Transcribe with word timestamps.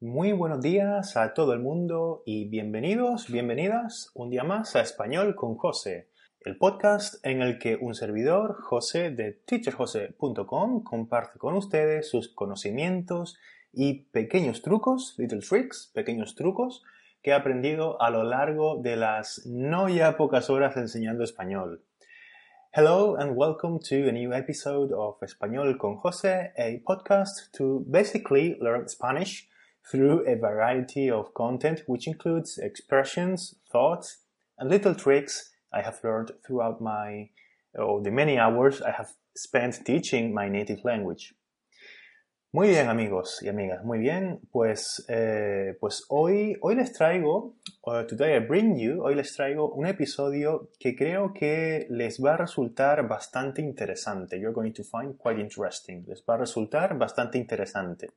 Muy 0.00 0.32
buenos 0.32 0.60
días 0.60 1.16
a 1.16 1.32
todo 1.32 1.54
el 1.54 1.60
mundo 1.60 2.22
y 2.26 2.50
bienvenidos, 2.50 3.32
bienvenidas 3.32 4.10
un 4.12 4.28
día 4.28 4.44
más 4.44 4.76
a 4.76 4.82
Español 4.82 5.34
con 5.34 5.56
José, 5.56 6.10
el 6.40 6.58
podcast 6.58 7.14
en 7.26 7.40
el 7.40 7.58
que 7.58 7.76
un 7.80 7.94
servidor, 7.94 8.60
José 8.60 9.10
de 9.10 9.32
teacherjose.com, 9.32 10.82
comparte 10.84 11.38
con 11.38 11.54
ustedes 11.54 12.10
sus 12.10 12.28
conocimientos 12.28 13.38
y 13.72 14.04
pequeños 14.10 14.60
trucos, 14.60 15.14
little 15.16 15.40
tricks, 15.40 15.90
pequeños 15.94 16.34
trucos 16.34 16.82
que 17.22 17.30
he 17.30 17.34
aprendido 17.34 17.98
a 18.02 18.10
lo 18.10 18.22
largo 18.22 18.76
de 18.76 18.96
las 18.96 19.46
no 19.46 19.88
ya 19.88 20.18
pocas 20.18 20.50
horas 20.50 20.76
enseñando 20.76 21.24
español. 21.24 21.82
Hello 22.70 23.16
and 23.16 23.34
welcome 23.34 23.78
to 23.78 24.10
a 24.10 24.12
new 24.12 24.34
episode 24.34 24.92
of 24.94 25.22
Español 25.22 25.78
con 25.78 25.96
José, 25.96 26.52
a 26.58 26.82
podcast 26.84 27.50
to 27.56 27.82
basically 27.86 28.58
learn 28.60 28.86
Spanish 28.90 29.48
through 29.90 30.26
a 30.26 30.36
variety 30.36 31.10
of 31.10 31.32
content 31.34 31.82
which 31.86 32.06
includes 32.06 32.58
expressions, 32.58 33.54
thoughts, 33.70 34.18
and 34.58 34.68
little 34.70 34.94
tricks 34.94 35.50
I 35.72 35.82
have 35.82 36.00
learned 36.02 36.32
throughout 36.46 36.80
my 36.80 37.30
or 37.74 38.02
the 38.02 38.10
many 38.10 38.38
hours 38.38 38.80
I 38.82 38.92
have 38.92 39.12
spent 39.34 39.84
teaching 39.84 40.32
my 40.32 40.48
native 40.48 40.84
language. 40.84 41.34
Muy 42.52 42.68
bien 42.68 42.88
amigos 42.88 43.42
y 43.42 43.48
amigas, 43.48 43.84
muy 43.84 43.98
bien, 43.98 44.40
pues, 44.50 45.04
eh, 45.08 45.76
pues 45.78 46.06
hoy, 46.08 46.56
hoy 46.62 46.74
les 46.74 46.90
traigo, 46.92 47.56
today 48.08 48.36
I 48.36 48.38
bring 48.38 48.78
you, 48.78 49.02
hoy 49.02 49.14
les 49.14 49.34
traigo 49.34 49.74
un 49.74 49.84
episodio 49.84 50.70
que 50.80 50.96
creo 50.96 51.34
que 51.34 51.86
les 51.90 52.18
va 52.18 52.32
a 52.32 52.36
resultar 52.38 53.06
bastante 53.08 53.60
interesante. 53.60 54.40
You're 54.40 54.54
going 54.54 54.72
to 54.72 54.84
find 54.84 55.18
quite 55.18 55.38
interesting. 55.38 56.06
Les 56.06 56.24
va 56.26 56.34
a 56.34 56.38
resultar 56.38 56.96
bastante 56.96 57.36
interesante. 57.36 58.08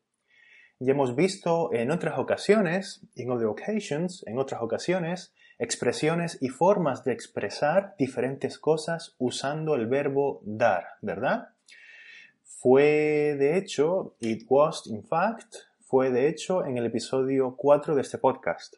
Ya 0.82 0.94
hemos 0.94 1.14
visto 1.14 1.74
en 1.74 1.92
otras 1.92 2.18
ocasiones, 2.18 3.02
in 3.16 3.30
other 3.32 3.48
occasions, 3.48 4.24
en 4.26 4.40
otras 4.40 4.62
ocasiones, 4.62 5.34
expresiones 5.58 6.38
y 6.40 6.48
formas 6.48 7.04
de 7.04 7.12
expresar 7.12 7.96
diferentes 8.00 8.58
cosas 8.58 9.14
usando 9.18 9.76
el 9.76 9.88
verbo 9.88 10.40
dar, 10.46 10.86
¿verdad? 11.02 11.50
Fue 12.44 13.36
de 13.38 13.58
hecho, 13.58 14.16
it 14.22 14.46
was 14.48 14.88
in 14.88 15.04
fact, 15.04 15.56
fue 15.82 16.12
de 16.12 16.30
hecho 16.30 16.66
en 16.66 16.78
el 16.78 16.86
episodio 16.86 17.58
4 17.58 17.96
de 17.96 18.02
este 18.02 18.18
podcast. 18.18 18.76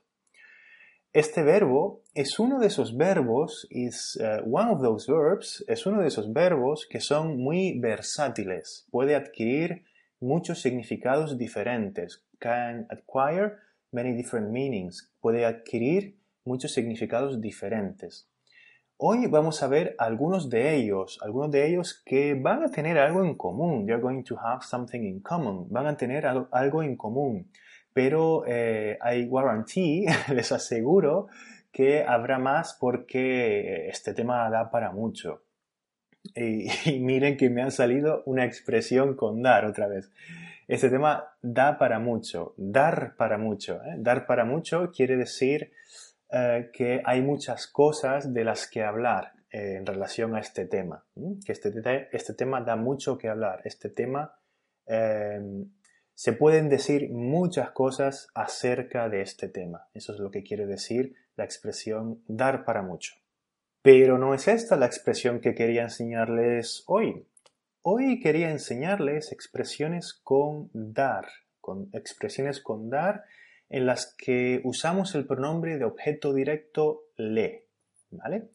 Este 1.14 1.44
verbo 1.44 2.02
es 2.16 2.40
uno 2.40 2.60
de 2.60 2.68
esos 2.68 2.98
verbos, 2.98 3.68
is 3.70 4.18
uh, 4.20 4.42
one 4.50 4.72
of 4.72 4.82
those 4.82 5.12
verbs, 5.12 5.64
es 5.68 5.86
uno 5.86 6.02
de 6.02 6.08
esos 6.08 6.34
verbos 6.34 6.88
que 6.90 7.00
son 7.00 7.38
muy 7.38 7.80
versátiles. 7.80 8.88
Puede 8.90 9.16
adquirir 9.16 9.84
muchos 10.22 10.62
significados 10.62 11.38
diferentes. 11.38 12.24
Can 12.40 12.88
acquire 12.90 13.58
many 13.92 14.14
different 14.14 14.50
meanings. 14.52 15.12
Puede 15.20 15.46
adquirir 15.46 16.16
muchos 16.46 16.74
significados 16.74 17.42
diferentes. 17.42 18.30
Hoy 18.98 19.26
vamos 19.26 19.64
a 19.64 19.68
ver 19.68 19.96
algunos 19.98 20.50
de 20.50 20.76
ellos, 20.76 21.20
algunos 21.24 21.50
de 21.50 21.68
ellos 21.68 22.02
que 22.06 22.36
van 22.36 22.64
a 22.64 22.70
tener 22.70 23.00
algo 23.00 23.26
en 23.26 23.36
común. 23.36 23.88
They're 23.88 24.02
going 24.02 24.24
to 24.24 24.38
have 24.38 24.62
something 24.62 25.02
in 25.02 25.22
common. 25.22 25.68
Van 25.70 25.88
a 25.88 25.98
tener 25.98 26.26
algo 26.26 26.84
en 26.84 26.96
común. 26.96 27.52
Pero 27.94 28.44
eh, 28.46 29.00
I 29.04 29.26
guarantee, 29.26 30.06
les 30.34 30.52
aseguro 30.52 31.28
que 31.72 32.04
habrá 32.04 32.38
más 32.38 32.78
porque 32.80 33.88
este 33.88 34.14
tema 34.14 34.50
da 34.50 34.70
para 34.70 34.92
mucho. 34.92 35.42
Y, 36.36 37.00
miren 37.00 37.38
que 37.38 37.50
me 37.50 37.64
ha 37.64 37.72
salido 37.72 38.24
una 38.26 38.46
expresión 38.46 39.16
con 39.16 39.42
dar 39.42 39.66
otra 39.66 39.88
vez. 39.88 40.12
Este 40.68 40.90
tema 40.90 41.36
da 41.42 41.78
para 41.78 42.00
mucho, 42.00 42.54
dar 42.58 43.16
para 43.18 43.38
mucho. 43.38 43.82
¿eh? 43.84 43.96
Dar 43.98 44.26
para 44.26 44.46
mucho 44.46 44.92
quiere 44.92 45.18
decir 45.18 45.72
eh, 46.32 46.70
que 46.74 47.02
hay 47.06 47.22
muchas 47.22 47.68
cosas 47.68 48.34
de 48.34 48.44
las 48.44 48.68
que 48.68 48.84
hablar 48.84 49.34
eh, 49.52 49.76
en 49.78 49.86
relación 49.86 50.36
a 50.36 50.40
este 50.40 50.66
tema. 50.66 51.04
Que 51.46 51.52
este, 51.52 51.74
este, 52.14 52.34
tema 52.34 52.62
da 52.62 52.76
mucho 52.76 53.18
que 53.18 53.28
hablar. 53.28 53.62
Este 53.66 53.90
tema 53.90 54.34
em, 54.86 55.72
se 56.14 56.34
pueden 56.34 56.70
decir 56.70 57.10
muchas 57.12 57.72
cosas 57.72 58.30
acerca 58.34 59.10
de 59.10 59.22
este 59.22 59.50
tema. 59.50 59.90
Eso 59.94 60.14
es 60.14 60.20
lo 60.20 60.32
que 60.32 60.44
quiere 60.44 60.68
decir 60.68 61.16
la 61.36 61.44
expresión 61.44 62.24
dar 62.28 62.64
para 62.64 62.82
mucho. 62.82 63.21
Pero 63.84 64.20
no 64.20 64.36
es 64.36 64.48
esta 64.48 64.76
la 64.76 64.86
expresión 64.86 65.40
que 65.40 65.56
quería 65.56 65.82
enseñarles 65.82 66.84
hoy. 66.86 67.26
Hoy 67.82 68.20
quería 68.20 68.52
enseñarles 68.52 69.32
expresiones 69.32 70.14
con 70.14 70.70
dar, 70.74 71.26
con 71.60 71.90
expresiones 71.94 72.62
con 72.62 72.92
dar 72.92 73.24
en 73.70 73.88
las 73.88 74.14
que 74.16 74.62
usamos 74.64 75.16
el 75.16 75.26
pronombre 75.26 75.80
de 75.80 75.86
objeto 75.86 76.32
directo 76.34 77.06
le, 77.18 77.70
¿vale? 78.12 78.50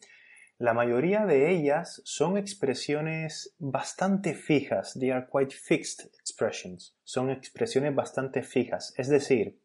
La 0.59 0.75
mayoría 0.75 1.27
de 1.27 1.51
ellas 1.51 2.03
son 2.05 2.37
expresiones 2.37 3.55
bastante 3.59 4.35
fijas, 4.35 4.95
they 4.99 5.11
are 5.11 5.27
quite 5.31 5.55
fixed 5.55 6.07
expressions, 6.21 6.97
son 7.03 7.31
expresiones 7.31 7.95
bastante 7.95 8.43
fijas, 8.43 8.95
es 8.97 9.09
decir, 9.09 9.59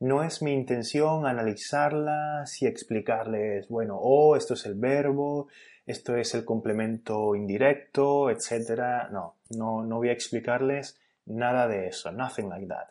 no 0.00 0.22
es 0.22 0.42
mi 0.42 0.52
intención 0.52 1.26
analizarlas 1.26 2.62
y 2.62 2.66
explicarles, 2.66 3.68
bueno, 3.68 3.98
oh, 4.00 4.36
esto 4.36 4.54
es 4.54 4.64
el 4.66 4.74
verbo, 4.74 5.48
esto 5.86 6.16
es 6.16 6.34
el 6.34 6.44
complemento 6.44 7.34
indirecto, 7.34 8.30
etc. 8.30 9.10
No, 9.10 9.36
no, 9.50 9.84
no 9.84 9.96
voy 9.96 10.10
a 10.10 10.12
explicarles 10.12 11.00
nada 11.26 11.66
de 11.66 11.88
eso, 11.88 12.12
nothing 12.12 12.48
like 12.48 12.66
that. 12.66 12.88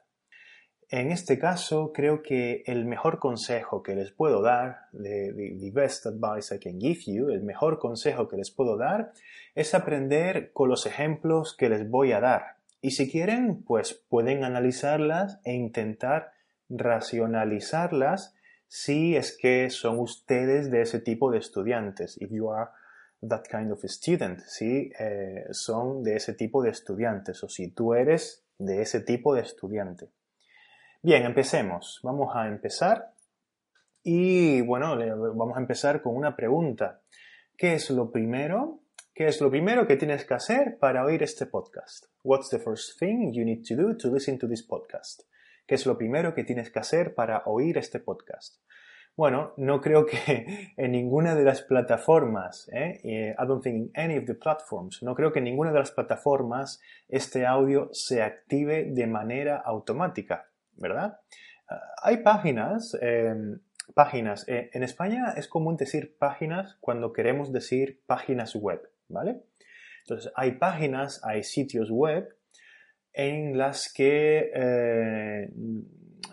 En 0.90 1.12
este 1.12 1.38
caso, 1.38 1.91
creo 1.91 2.23
que 2.23 2.63
el 2.66 2.85
mejor 2.85 3.19
consejo 3.19 3.84
que 3.84 3.94
les 3.94 4.12
puedo 4.12 4.41
dar, 4.41 4.88
the, 4.94 5.34
the, 5.34 5.72
best 5.73 6.06
advice 6.06 6.56
I 6.56 6.59
can 6.59 6.79
give 6.79 7.01
you, 7.06 7.29
el 7.29 7.44
mejor 7.44 7.78
consejo 7.78 8.29
que 8.29 8.38
les 8.38 8.51
puedo 8.51 8.78
dar 8.78 9.12
es 9.53 9.73
aprender 9.73 10.53
con 10.53 10.69
los 10.69 10.85
ejemplos 10.85 11.56
que 11.57 11.67
les 11.67 11.90
voy 11.90 12.13
a 12.13 12.22
dar. 12.22 12.56
Y 12.81 12.91
si 12.91 13.12
quieren, 13.12 13.63
pues 13.63 14.01
pueden 14.07 14.46
analizarlas 14.46 15.41
e 15.44 15.53
intentar 15.53 16.31
racionalizarlas 16.69 18.35
si 18.67 19.16
es 19.16 19.38
que 19.38 19.69
son 19.69 20.00
ustedes 20.00 20.69
de 20.69 20.81
ese 20.81 21.00
tipo 21.00 21.31
de 21.31 21.39
estudiantes. 21.39 22.22
If 22.22 22.31
you 22.31 22.51
are 22.51 22.69
that 23.28 23.44
kind 23.50 23.72
of 23.72 23.83
student, 23.85 24.41
si 24.41 24.91
eh, 25.00 25.45
son 25.51 26.03
de 26.03 26.16
ese 26.16 26.33
tipo 26.33 26.61
de 26.61 26.69
estudiantes 26.72 27.44
o 27.44 27.50
si 27.50 27.69
tú 27.72 27.94
eres 27.94 28.45
de 28.57 28.81
ese 28.81 29.01
tipo 29.01 29.33
de 29.33 29.41
estudiante. 29.41 30.09
Bien, 31.01 31.23
empecemos. 31.23 32.00
Vamos 32.03 32.35
a 32.35 32.47
empezar 32.47 33.13
y 34.03 34.61
bueno, 34.61 34.97
vamos 35.35 35.57
a 35.57 35.59
empezar 35.59 36.01
con 36.01 36.16
una 36.16 36.35
pregunta. 36.35 37.01
¿Qué 37.57 37.73
es 37.73 37.89
lo 37.89 38.11
primero? 38.11 38.81
¿Qué 39.13 39.28
es 39.28 39.41
lo 39.41 39.49
primero 39.49 39.88
que 39.88 39.95
tienes 39.95 40.25
que 40.25 40.34
hacer 40.35 40.78
para 40.79 41.03
oír 41.03 41.23
este 41.23 41.45
podcast? 41.45 42.05
What's 42.23 42.49
the 42.49 42.59
first 42.59 42.99
thing 42.99 43.31
you 43.34 43.44
need 43.44 43.63
to 43.67 43.75
do 43.75 43.97
to 43.97 44.13
listen 44.13 44.38
to 44.39 44.47
this 44.47 44.66
podcast? 44.66 45.23
¿Qué 45.67 45.75
es 45.75 45.85
lo 45.85 45.97
primero 45.97 46.33
que 46.33 46.45
tienes 46.45 46.72
que 46.72 46.79
hacer 46.79 47.13
para 47.13 47.44
oír 47.45 47.78
este 47.78 48.00
podcast? 48.00 48.61
Bueno, 49.17 49.53
no 49.57 49.81
creo 49.81 50.05
que 50.05 50.72
en 50.78 50.91
ninguna 50.94 51.35
de 51.35 51.44
las 51.44 51.61
plataformas, 51.61 52.69
¿eh? 52.72 53.01
I 53.38 53.45
don't 53.45 53.61
think 53.61 53.75
in 53.75 53.91
any 53.94 54.17
of 54.17 54.25
the 54.25 54.35
platforms, 54.35 55.03
no 55.03 55.13
creo 55.13 55.33
que 55.33 55.39
en 55.39 55.45
ninguna 55.45 55.73
de 55.73 55.79
las 55.79 55.91
plataformas 55.91 56.79
este 57.09 57.45
audio 57.45 57.89
se 57.91 58.23
active 58.23 58.85
de 58.91 59.07
manera 59.07 59.57
automática, 59.57 60.47
¿verdad? 60.78 61.19
Ah, 61.67 61.81
hay 62.01 62.17
páginas, 62.17 62.97
em, 63.01 63.59
páginas, 63.94 64.47
eh, 64.47 64.69
en 64.72 64.84
España 64.84 65.34
es 65.35 65.49
común 65.49 65.75
decir 65.75 66.16
páginas 66.17 66.78
cuando 66.79 67.11
queremos 67.11 67.51
decir 67.51 68.01
páginas 68.05 68.55
web, 68.55 68.89
¿vale? 69.09 69.41
Entonces, 70.03 70.31
hay 70.38 70.53
páginas, 70.53 71.19
hay 71.25 71.44
sitios 71.44 71.91
web 71.91 72.37
en 73.17 73.57
las 73.57 73.91
que 73.91 74.51
eh, 74.53 75.50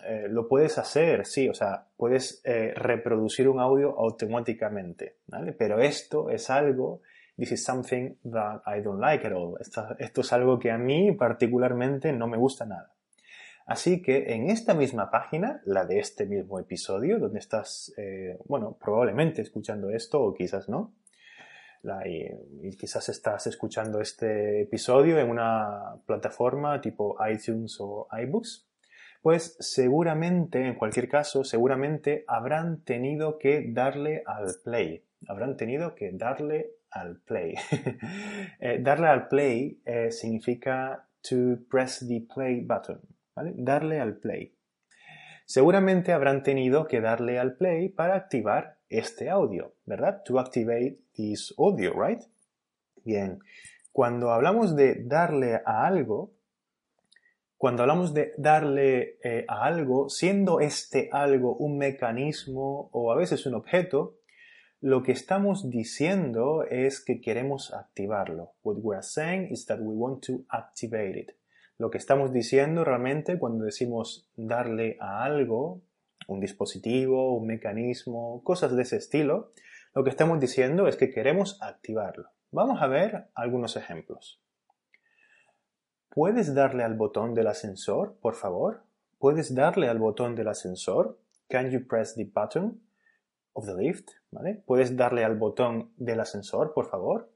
eh, 0.06 0.26
lo 0.28 0.46
puedes 0.46 0.76
hacer, 0.76 1.25
sí, 1.25 1.48
o 1.48 1.54
sea, 1.54 1.86
puedes 1.96 2.42
eh, 2.44 2.75
reproducir 2.76 3.48
un 3.48 3.58
audio 3.58 3.98
automáticamente, 3.98 5.16
¿vale? 5.26 5.54
Pero 5.54 5.81
esto 5.81 6.28
es 6.28 6.50
algo, 6.50 7.00
this 7.38 7.52
is 7.52 7.64
something 7.64 8.16
that 8.31 8.60
I 8.66 8.82
don't 8.82 9.00
like 9.00 9.26
at 9.26 9.32
all. 9.32 9.54
Esto, 9.58 9.96
esto 9.98 10.20
es 10.20 10.32
algo 10.34 10.58
que 10.58 10.70
a 10.70 10.76
mí 10.76 11.12
particularmente 11.12 12.12
no 12.12 12.26
me 12.26 12.36
gusta 12.36 12.66
nada. 12.66 12.92
Así 13.64 14.02
que 14.02 14.34
en 14.34 14.50
esta 14.50 14.75
misma 14.75 15.10
página, 15.10 15.62
la 15.64 15.87
de 15.87 16.00
este 16.00 16.26
mismo 16.26 16.60
episodio, 16.60 17.19
donde 17.19 17.38
estás, 17.38 17.94
bueno, 18.44 18.76
probablemente 18.78 19.40
escuchando 19.40 19.88
esto 19.88 20.20
o 20.20 20.34
quizás 20.34 20.69
no, 20.69 20.92
y, 22.04 22.76
quizás 22.76 23.08
estás 23.08 23.46
escuchando 23.46 24.00
este 24.00 24.62
episodio 24.62 25.19
en 25.19 25.28
una 25.28 25.96
plataforma 26.06 26.81
tipo 26.81 27.16
iTunes 27.31 27.76
o 27.81 28.08
iBooks, 28.10 28.66
pues 29.22 29.56
seguramente, 29.58 30.66
en 30.66 30.75
cualquier 30.75 31.08
caso, 31.08 31.44
seguramente 31.44 32.25
habrán 32.26 32.84
tenido 32.84 33.38
que 33.38 33.64
darle 33.72 34.22
al 34.26 34.56
play. 34.62 35.04
Habrán 35.26 35.56
tenido 35.56 35.94
que 35.94 36.10
darle 36.12 36.72
al 36.90 37.20
play. 37.20 37.54
Eh, 38.60 38.78
darle 38.80 39.08
al 39.08 39.28
play 39.28 39.80
eh, 39.84 40.10
significa 40.10 41.06
to 41.22 41.58
press 41.70 42.06
the 42.06 42.26
play 42.34 42.60
button. 42.60 43.00
Darle 43.34 44.00
al 44.00 44.16
play. 44.16 44.54
Seguramente 45.46 46.12
habrán 46.12 46.42
tenido 46.42 46.87
que 46.87 47.00
darle 47.00 47.38
al 47.38 47.56
play 47.56 47.88
para 47.88 48.14
activar 48.14 48.78
este 48.99 49.31
audio, 49.31 49.75
¿verdad? 49.87 50.23
To 50.25 50.38
activate 50.38 50.99
this 51.14 51.55
audio, 51.58 51.93
right? 51.94 52.23
Bien, 53.05 53.38
cuando 53.93 54.31
hablamos 54.31 54.75
de 54.76 55.05
darle 55.05 55.61
a 55.64 55.87
algo, 55.87 56.32
cuando 57.56 57.82
hablamos 57.82 58.12
de 58.12 58.35
darle 58.37 59.19
eh, 59.23 59.44
a 59.49 59.64
algo, 59.64 60.08
siendo 60.08 60.61
este 60.61 61.08
algo 61.12 61.55
un 61.56 61.79
mecanismo 61.79 62.91
o 62.93 63.12
a 63.12 63.17
veces 63.17 63.46
un 63.46 63.55
objeto, 63.55 64.17
lo 64.81 65.02
que 65.02 65.12
estamos 65.12 65.70
diciendo 65.70 66.64
es 66.64 67.02
que 67.02 67.20
queremos 67.20 67.73
activarlo. 67.73 68.52
What 68.62 68.76
we 68.82 68.94
are 68.94 69.02
saying 69.02 69.50
is 69.50 69.64
that 69.67 69.79
we 69.81 69.94
want 69.94 70.23
to 70.26 70.44
activate 70.50 71.19
it. 71.19 71.31
Lo 71.79 71.90
que 71.90 71.99
estamos 71.99 72.32
diciendo 72.32 72.85
realmente 72.85 73.38
cuando 73.38 73.64
decimos 73.64 74.29
darle 74.37 74.99
a 75.00 75.25
algo, 75.25 75.81
un 76.29 76.41
dispositivo, 76.41 77.35
un 77.35 77.47
mecanismo, 77.47 78.43
cosas 78.44 78.75
de 78.75 78.82
ese 78.82 78.97
estilo, 78.97 79.53
lo 79.94 80.05
que 80.05 80.11
estamos 80.11 80.41
diciendo 80.41 80.88
es 80.88 80.97
que 80.97 81.11
queremos 81.11 81.61
activarlo. 81.62 82.31
Vamos 82.50 82.82
a 82.82 82.87
ver 82.87 83.29
algunos 83.35 83.76
ejemplos. 83.76 84.41
¿Puedes 86.09 86.55
darle 86.55 86.85
al 86.85 86.94
botón 86.94 87.35
del 87.35 87.49
ascensor, 87.49 88.17
por 88.21 88.35
favor? 88.35 88.85
¿Puedes 89.19 89.55
darle 89.55 89.88
al 89.88 89.99
botón 89.99 90.35
del 90.37 90.49
ascensor? 90.49 91.19
Can 91.49 91.71
you 91.71 91.87
press 91.87 92.15
the 92.15 92.25
button 92.25 92.81
of 93.53 93.67
the 93.67 93.75
lift? 93.75 94.11
¿Puedes 94.67 94.97
darle 94.97 95.25
al 95.25 95.37
botón 95.37 95.93
del 95.97 96.21
ascensor, 96.21 96.73
por 96.73 96.88
favor? 96.88 97.32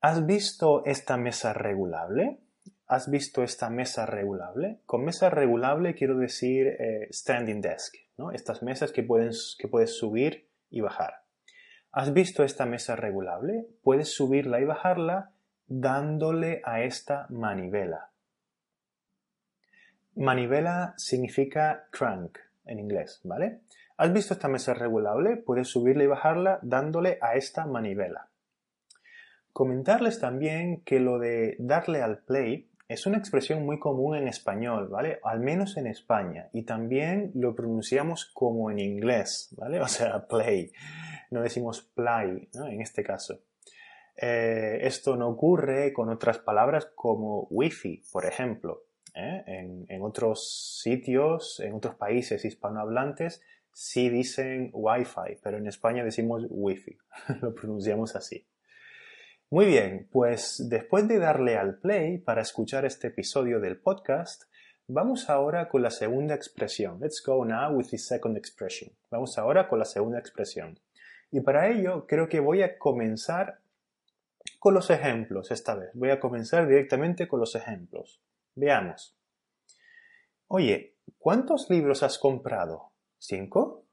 ¿Has 0.00 0.24
visto 0.24 0.84
esta 0.84 1.16
mesa 1.16 1.52
regulable? 1.52 2.40
¿Has 2.88 3.10
visto 3.10 3.42
esta 3.42 3.68
mesa 3.68 4.06
regulable? 4.06 4.80
Con 4.86 5.04
mesa 5.04 5.28
regulable 5.28 5.94
quiero 5.94 6.16
decir 6.18 6.68
eh, 6.68 7.08
standing 7.10 7.60
desk, 7.60 7.94
¿no? 8.16 8.30
Estas 8.30 8.62
mesas 8.62 8.92
que, 8.92 9.06
que 9.58 9.68
puedes 9.68 9.98
subir 9.98 10.48
y 10.70 10.80
bajar. 10.80 11.24
¿Has 11.90 12.12
visto 12.12 12.44
esta 12.44 12.64
mesa 12.64 12.94
regulable? 12.94 13.66
Puedes 13.82 14.14
subirla 14.14 14.60
y 14.60 14.64
bajarla 14.64 15.32
dándole 15.66 16.62
a 16.64 16.82
esta 16.82 17.26
manivela. 17.30 18.10
Manivela 20.14 20.94
significa 20.96 21.88
crank 21.90 22.38
en 22.66 22.78
inglés, 22.78 23.20
¿vale? 23.24 23.62
¿Has 23.96 24.12
visto 24.12 24.34
esta 24.34 24.48
mesa 24.48 24.74
regulable? 24.74 25.36
Puedes 25.36 25.68
subirla 25.68 26.04
y 26.04 26.06
bajarla 26.06 26.60
dándole 26.62 27.18
a 27.20 27.34
esta 27.34 27.66
manivela. 27.66 28.28
Comentarles 29.52 30.20
también 30.20 30.82
que 30.82 31.00
lo 31.00 31.18
de 31.18 31.56
darle 31.58 32.02
al 32.02 32.18
play 32.18 32.70
es 32.88 33.06
una 33.06 33.18
expresión 33.18 33.64
muy 33.64 33.78
común 33.78 34.16
en 34.16 34.28
español, 34.28 34.88
¿vale? 34.88 35.18
Al 35.24 35.40
menos 35.40 35.76
en 35.76 35.86
España. 35.86 36.48
Y 36.52 36.62
también 36.62 37.32
lo 37.34 37.54
pronunciamos 37.54 38.26
como 38.32 38.70
en 38.70 38.78
inglés, 38.78 39.54
¿vale? 39.56 39.80
O 39.86 39.88
sea, 39.88 40.26
play. 40.26 40.72
No 41.30 41.42
decimos 41.42 41.82
play, 41.82 42.48
¿no? 42.54 42.66
En 42.68 42.80
este 42.80 43.02
caso. 43.02 43.40
Eh, 44.16 44.78
esto 44.82 45.16
no 45.16 45.28
ocurre 45.28 45.92
con 45.92 46.08
otras 46.08 46.38
palabras 46.38 46.86
como 46.94 47.48
wifi, 47.50 48.02
por 48.12 48.24
ejemplo. 48.24 48.84
¿eh? 49.14 49.42
En, 49.46 49.86
en, 49.88 50.02
otros 50.02 50.80
sitios, 50.80 51.60
en 51.60 51.74
otros 51.74 51.96
países 51.96 52.44
hispanohablantes, 52.44 53.42
sí 53.72 54.08
dicen 54.08 54.70
wifi, 54.72 55.38
pero 55.42 55.58
en 55.58 55.66
España 55.66 56.04
decimos 56.04 56.46
wifi. 56.48 56.96
lo 57.42 57.54
pronunciamos 57.54 58.14
así. 58.14 58.46
Muy 59.48 59.66
bien, 59.66 60.08
pues 60.10 60.68
después 60.68 61.06
de 61.06 61.20
darle 61.20 61.56
al 61.56 61.78
play 61.78 62.18
para 62.18 62.42
escuchar 62.42 62.84
este 62.84 63.06
episodio 63.08 63.60
del 63.60 63.78
podcast, 63.78 64.42
vamos 64.88 65.30
ahora 65.30 65.68
con 65.68 65.82
la 65.82 65.92
segunda 65.92 66.34
expresión. 66.34 66.98
Let's 66.98 67.22
go 67.24 67.44
now 67.44 67.72
with 67.72 67.86
the 67.90 67.98
second 67.98 68.36
expression. 68.36 68.90
Vamos 69.08 69.38
ahora 69.38 69.68
con 69.68 69.78
la 69.78 69.84
segunda 69.84 70.18
expresión. 70.18 70.80
Y 71.30 71.42
para 71.42 71.68
ello 71.68 72.08
creo 72.08 72.28
que 72.28 72.40
voy 72.40 72.62
a 72.62 72.76
comenzar 72.76 73.60
con 74.58 74.74
los 74.74 74.90
ejemplos 74.90 75.52
esta 75.52 75.76
vez. 75.76 75.90
Voy 75.94 76.10
a 76.10 76.18
comenzar 76.18 76.66
directamente 76.66 77.28
con 77.28 77.38
los 77.38 77.54
ejemplos. 77.54 78.20
Veamos. 78.56 79.16
Oye, 80.48 80.96
¿cuántos 81.18 81.70
libros 81.70 82.02
has 82.02 82.18
comprado? 82.18 82.90
¿Cinco? 83.18 83.84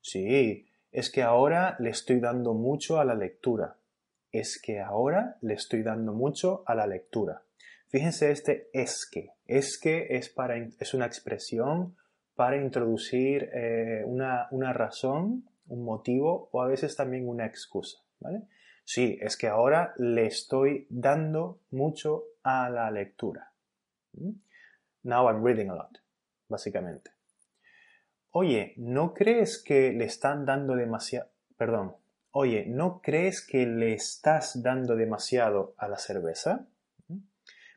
Sí, 0.00 0.70
es 0.90 1.10
que 1.10 1.22
ahora 1.22 1.76
le 1.80 1.90
estoy 1.90 2.18
dando 2.18 2.54
mucho 2.54 2.98
a 2.98 3.04
la 3.04 3.14
lectura 3.14 3.76
es 4.32 4.60
que 4.60 4.80
ahora 4.80 5.36
le 5.42 5.54
estoy 5.54 5.82
dando 5.82 6.12
mucho 6.12 6.64
a 6.66 6.74
la 6.74 6.86
lectura. 6.86 7.42
Fíjense 7.88 8.30
este 8.30 8.70
es 8.72 9.08
que. 9.10 9.30
Es 9.46 9.78
que 9.78 10.16
es, 10.16 10.30
para, 10.30 10.56
es 10.56 10.94
una 10.94 11.06
expresión 11.06 11.94
para 12.34 12.56
introducir 12.56 13.50
eh, 13.52 14.02
una, 14.06 14.48
una, 14.50 14.72
razón, 14.72 15.44
un 15.66 15.84
motivo 15.84 16.48
o 16.52 16.62
a 16.62 16.66
veces 16.66 16.96
también 16.96 17.28
una 17.28 17.44
excusa. 17.44 17.98
¿vale? 18.20 18.44
Sí, 18.84 19.18
es 19.20 19.36
que 19.36 19.48
ahora 19.48 19.92
le 19.98 20.26
estoy 20.26 20.86
dando 20.88 21.60
mucho 21.70 22.24
a 22.42 22.70
la 22.70 22.90
lectura. 22.90 23.52
¿Mm? 24.14 24.30
Now 25.04 25.28
I'm 25.28 25.44
reading 25.44 25.68
a 25.68 25.74
lot, 25.74 25.98
básicamente. 26.48 27.10
Oye, 28.30 28.72
¿no 28.78 29.12
crees 29.12 29.62
que 29.62 29.92
le 29.92 30.04
están 30.04 30.46
dando 30.46 30.74
demasiado... 30.74 31.28
Perdón, 31.58 31.96
Oye, 32.34 32.64
¿no 32.66 33.02
crees 33.02 33.46
que 33.46 33.66
le 33.66 33.92
estás 33.92 34.62
dando 34.62 34.96
demasiado 34.96 35.74
a 35.76 35.86
la 35.86 35.98
cerveza? 35.98 36.66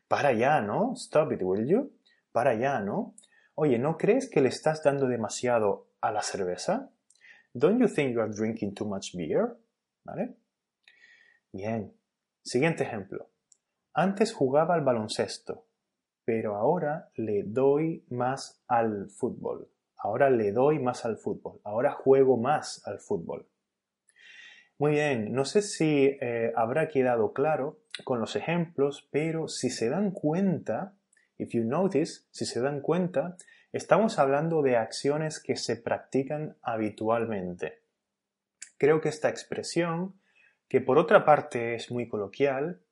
Para 0.08 0.32
ya, 0.32 0.62
¿no? 0.62 0.94
Stop 0.94 1.32
it, 1.32 1.42
will 1.42 1.68
you? 1.68 1.92
Para 2.32 2.54
ya, 2.54 2.80
¿no? 2.80 3.14
Oye, 3.54 3.78
¿no 3.78 3.98
crees 3.98 4.30
que 4.30 4.40
le 4.40 4.48
estás 4.48 4.82
dando 4.82 5.08
demasiado 5.08 5.88
a 6.00 6.10
la 6.10 6.22
cerveza? 6.22 6.90
Don't 7.52 7.78
you 7.78 7.86
think 7.86 8.14
you 8.14 8.22
are 8.22 8.32
drinking 8.32 8.74
too 8.74 8.86
much 8.86 9.14
beer? 9.14 9.58
¿Vale? 10.04 10.38
Bien. 11.52 11.94
Siguiente 12.42 12.84
ejemplo. 12.84 13.28
Antes 13.92 14.32
jugaba 14.32 14.74
al 14.74 14.82
baloncesto, 14.82 15.66
pero 16.24 16.56
ahora 16.56 17.10
le 17.16 17.42
doy 17.42 18.06
más 18.08 18.62
al 18.68 19.10
fútbol. 19.10 19.68
Ahora 19.98 20.30
le 20.30 20.52
doy 20.52 20.78
más 20.78 21.04
al 21.04 21.18
fútbol. 21.18 21.60
Ahora 21.62 21.92
juego 21.92 22.38
más 22.38 22.86
al 22.86 23.00
fútbol. 23.00 23.46
Muy 24.78 24.92
bien, 24.92 25.32
no 25.32 25.46
sé 25.46 25.62
si 25.62 26.18
eh, 26.20 26.52
habrá 26.54 26.88
quedado 26.88 27.32
claro 27.32 27.80
con 28.04 28.20
los 28.20 28.36
ejemplos, 28.36 29.08
pero 29.10 29.48
si 29.48 29.70
se 29.70 29.88
dan 29.88 30.10
cuenta, 30.10 30.94
if 31.38 31.54
you 31.54 31.64
notice, 31.64 32.24
si 32.30 32.44
se 32.44 32.60
dan 32.60 32.82
cuenta, 32.82 33.38
estamos 33.72 34.18
hablando 34.18 34.60
de 34.60 34.76
acciones 34.76 35.40
que 35.40 35.56
se 35.56 35.76
practican 35.76 36.58
habitualmente. 36.60 37.80
Creo 38.76 39.00
que 39.00 39.08
esta 39.08 39.30
expresión, 39.30 40.20
que 40.68 40.82
por 40.82 40.98
otra 40.98 41.24
parte 41.24 41.74
es 41.74 41.90
muy 41.90 42.06
coloquial, 42.06 42.82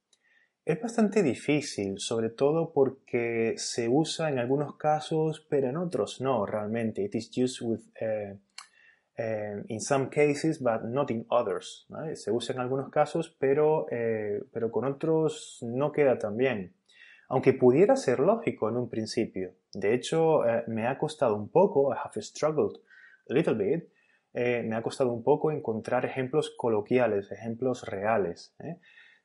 es 0.64 0.80
bastante 0.80 1.22
difícil, 1.22 1.98
sobre 1.98 2.30
todo 2.30 2.72
porque 2.72 3.56
se 3.58 3.90
usa 3.90 4.30
en 4.30 4.38
algunos 4.38 4.78
casos, 4.78 5.46
pero 5.50 5.68
en 5.68 5.76
otros 5.76 6.22
no, 6.22 6.46
realmente. 6.46 7.02
It 7.02 7.14
is 7.14 7.30
used 7.36 7.60
with 7.60 7.82
eh, 8.00 8.38
eh, 9.16 9.62
in 9.68 9.80
some 9.80 10.08
cases, 10.08 10.60
but 10.60 10.82
not 10.84 11.10
in 11.10 11.24
others. 11.30 11.86
Se 12.14 12.32
usa 12.32 12.54
en 12.54 12.60
algunos 12.60 12.90
casos, 12.90 13.34
pero, 13.38 13.86
eh, 13.90 14.42
pero 14.52 14.70
con 14.70 14.84
otros 14.84 15.58
no 15.62 15.92
queda 15.92 16.18
tan 16.18 16.36
bien. 16.36 16.74
Aunque 17.28 17.52
pudiera 17.52 17.96
ser 17.96 18.18
lógico 18.18 18.68
en 18.68 18.76
un 18.76 18.88
principio. 18.88 19.54
De 19.72 19.94
hecho, 19.94 20.46
eh, 20.46 20.64
me 20.66 20.86
ha 20.86 20.98
costado 20.98 21.36
un 21.36 21.48
poco, 21.48 21.92
I 21.92 21.96
have 22.02 22.20
struggled 22.22 22.80
a 23.30 23.32
little 23.32 23.54
bit, 23.54 23.88
me 24.34 24.74
ha 24.74 24.82
costado 24.82 25.12
un 25.12 25.22
poco 25.22 25.52
encontrar 25.52 26.04
ejemplos 26.04 26.52
coloquiales, 26.56 27.30
ejemplos 27.30 27.84
reales. 27.86 28.52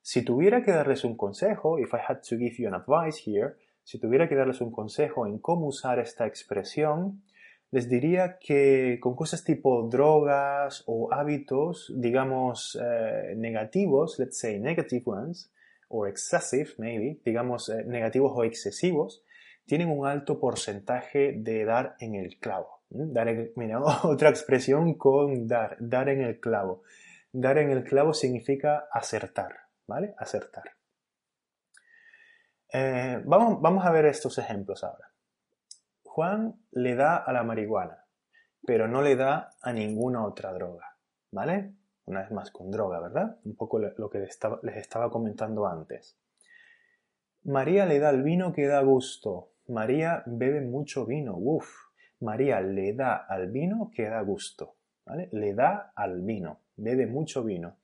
Si 0.02 0.24
tuviera 0.24 0.64
que 0.64 0.72
darles 0.72 1.04
un 1.04 1.18
consejo, 1.18 1.80
if 1.80 1.92
I 1.96 1.98
had 2.08 2.22
to 2.30 2.38
give 2.38 2.56
you 2.60 2.68
an 2.68 2.76
advice 2.76 3.20
here, 3.26 3.56
si 3.84 4.00
tuviera 4.00 4.30
que 4.30 4.36
darles 4.36 4.62
un 4.62 4.72
consejo 4.72 5.26
en 5.26 5.40
cómo 5.40 5.66
usar 5.66 5.98
esta 5.98 6.28
expresión, 6.28 7.24
les 7.72 7.88
diría 7.88 8.40
que 8.40 9.00
con 9.00 9.16
cosas 9.16 9.44
tipo 9.44 9.88
drogas 9.90 10.84
o 10.88 11.14
hábitos, 11.14 11.94
digamos, 11.96 12.80
eh, 12.82 13.36
negativos, 13.36 14.18
let's 14.18 14.40
say 14.40 14.60
negative 14.60 15.04
ones, 15.06 15.52
or 15.88 16.08
excessive, 16.08 16.72
maybe, 16.78 17.20
digamos, 17.24 17.70
eh, 17.70 17.84
negativos 17.86 18.32
o 18.36 18.44
excesivos, 18.44 19.24
tienen 19.66 19.90
un 19.90 20.08
alto 20.08 20.40
porcentaje 20.40 21.34
de 21.38 21.66
dar 21.66 21.96
en 22.00 22.16
el 22.16 22.40
clavo. 22.40 22.82
Dar 22.90 23.28
mira, 23.56 23.80
otra 24.04 24.30
expresión 24.30 24.96
con 24.96 25.48
dar, 25.48 25.78
dar 25.80 26.10
en 26.10 26.22
el 26.22 26.40
clavo. 26.40 26.84
Dar 27.32 27.60
en 27.60 27.70
el 27.70 27.84
clavo 27.84 28.14
significa 28.14 28.88
acertar, 28.92 29.56
¿vale? 29.86 30.16
Acertar. 30.18 30.72
Eh, 32.74 33.22
vamos, 33.26 33.62
vamos 33.62 33.86
a 33.86 33.92
ver 33.92 34.06
estos 34.06 34.40
ejemplos 34.40 34.84
ahora. 34.84 35.09
Juan 36.12 36.60
le 36.72 36.96
da 36.96 37.18
a 37.18 37.32
la 37.32 37.44
marihuana, 37.44 38.06
pero 38.66 38.88
no 38.88 39.04
le 39.04 39.16
da 39.16 39.52
a 39.62 39.72
ninguna 39.72 40.26
otra 40.26 40.52
droga, 40.52 40.98
¿vale? 41.32 41.76
Una 42.06 42.22
vez 42.22 42.32
más 42.32 42.50
con 42.50 42.72
droga, 42.72 43.00
¿verdad? 43.00 43.38
Un 43.46 43.56
poco 43.56 43.78
lo 43.78 44.10
que 44.10 44.20
les 44.20 44.76
estaba, 44.76 45.12
comentando 45.12 45.68
antes. 45.68 46.18
María 47.44 47.86
le 47.86 48.00
da 48.00 48.10
el 48.10 48.24
vino 48.24 48.52
que 48.52 48.66
da 48.66 48.82
gusto. 48.82 49.52
María 49.68 50.24
bebe 50.26 50.62
mucho 50.62 51.06
vino, 51.06 51.36
uff. 51.38 51.70
María 52.20 52.60
le 52.60 52.94
da 52.94 53.16
al 53.16 53.52
vino 53.52 53.92
que 53.94 54.10
da 54.10 54.22
gusto. 54.22 54.78
Le 55.32 55.54
da 55.54 55.94
al 55.96 56.22
vino, 56.22 56.62
bebe 56.76 57.06
mucho 57.06 57.44
vino. 57.44 57.78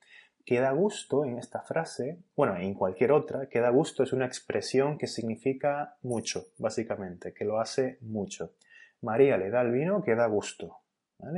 Que 0.46 0.60
da 0.60 0.70
gusto 0.70 1.26
en 1.26 1.38
esta 1.38 1.60
frase, 1.60 2.22
bueno, 2.34 2.56
en 2.56 2.72
cualquier 2.72 3.12
otra, 3.12 3.48
que 3.48 3.60
da 3.60 3.68
gusto 3.68 4.04
es 4.04 4.12
una 4.14 4.26
expresión 4.26 4.96
que 4.96 5.08
significa 5.08 5.96
mucho, 6.02 6.46
básicamente, 6.56 7.34
que 7.34 7.44
lo 7.44 7.60
hace 7.60 7.98
mucho. 8.00 8.54
María 9.02 9.36
le 9.36 9.50
da 9.50 9.60
al 9.60 9.72
vino 9.72 10.02
que 10.02 10.14
da 10.14 10.26
gusto. 10.26 10.78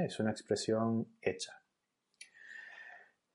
Es 0.05 0.21
una 0.21 0.31
expresión 0.31 1.09
hecha. 1.23 1.59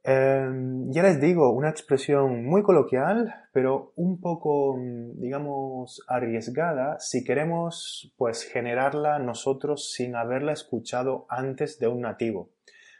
Em, 0.06 0.92
ya 0.92 1.01
les 1.01 1.22
digo, 1.22 1.51
una 1.53 1.70
expresión 1.70 2.46
muy 2.46 2.62
coloquial, 2.62 3.34
pero 3.53 3.94
un 3.96 4.20
poco, 4.20 4.77
digamos, 5.15 6.03
arriesgada 6.10 7.00
si 7.00 7.24
queremos, 7.24 8.13
pues, 8.18 8.44
generarla 8.44 9.18
nosotros 9.20 9.94
sin 9.94 10.15
haberla 10.18 10.51
escuchado 10.51 11.25
antes 11.30 11.80
de 11.80 11.88
un 11.88 12.01
nativo, 12.01 12.50